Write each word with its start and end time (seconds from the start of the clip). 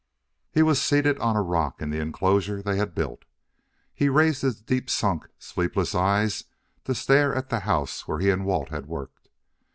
He 0.51 0.63
was 0.63 0.81
seated 0.81 1.19
on 1.19 1.35
a 1.35 1.43
rock 1.43 1.79
in 1.79 1.91
the 1.91 1.99
enclosure 2.01 2.63
they 2.63 2.75
had 2.77 2.95
built. 2.95 3.23
He 3.93 4.09
raised 4.09 4.41
his 4.41 4.59
deep 4.59 4.89
sunk, 4.89 5.27
sleepless 5.37 5.93
eyes 5.93 6.45
to 6.85 6.95
stare 6.95 7.35
at 7.35 7.49
the 7.49 7.59
house 7.69 8.07
where 8.07 8.17
he 8.17 8.31
and 8.31 8.43
Walt 8.43 8.69
had 8.69 8.87
worked. 8.87 9.29